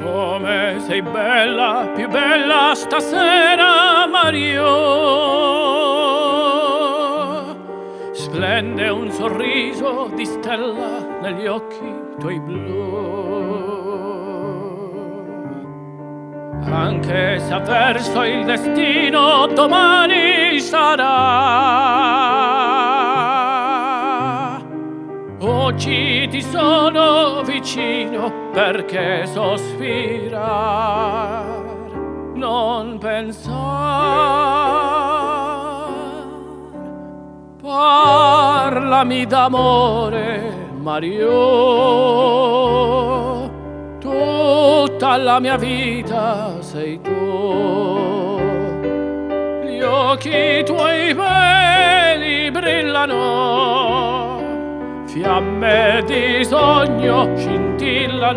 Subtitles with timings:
[0.00, 4.66] Come sei bella, più bella stasera, Mario.
[8.12, 13.16] Splende un sorriso di stella negli occhi tuoi blu.
[16.70, 22.67] Anche se avverso il destino domani sarà.
[25.78, 30.34] Oggi ti sono vicino perché sospirar
[32.34, 33.54] non pensar.
[37.62, 41.46] Parlami d'amore, Mario
[44.00, 48.40] tutta la mia vita sei tu.
[49.62, 54.37] Gli occhi tuoi belli brillano,
[55.18, 58.36] fiamme di sogno scintillano.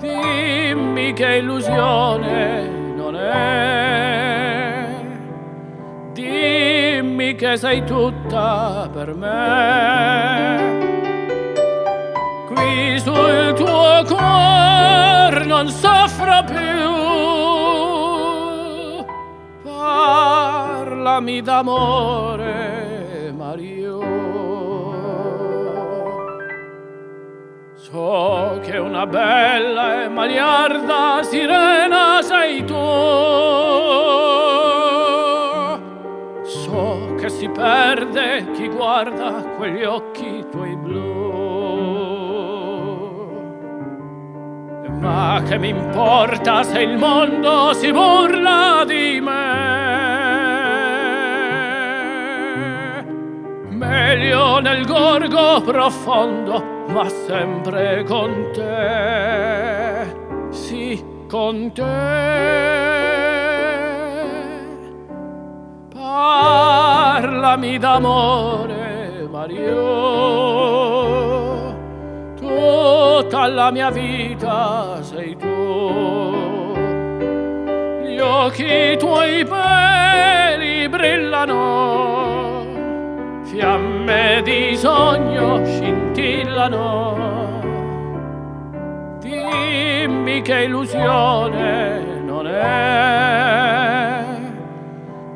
[0.00, 4.88] Dimmi che illusione non è,
[6.12, 10.74] dimmi che sei tutta per me
[12.48, 16.94] qui sul tuo cuore non soffro più.
[19.62, 23.85] Parlami d'amore, Mario.
[27.88, 32.74] So che una bella e maliarda sirena sei tu.
[36.42, 41.04] So che si perde chi guarda quegli occhi tuoi blu.
[44.98, 49.84] Ma che mi importa se il mondo si burla di me?
[53.68, 60.14] Meglio nel gorgo profondo, ma sempre con te.
[60.50, 61.82] Sì, con te.
[65.94, 70.76] Parlami d'amore, Mario
[73.26, 76.74] tutta la mia vita sei tu.
[78.04, 82.25] Gli occhi tuoi belli brillano,
[83.56, 87.14] fiamme di sogno scintillano.
[89.20, 94.24] Dimmi che illusione non è,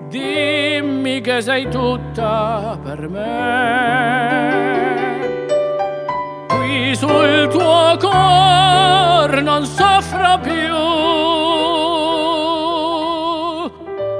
[0.09, 4.59] dimmi che sei tutta per me
[6.49, 10.77] qui sul tuo cor non soffro più.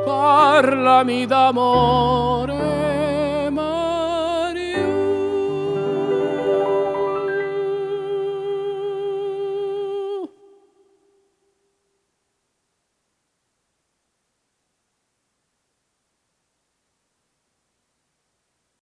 [0.07, 2.81] Parlami d'amore.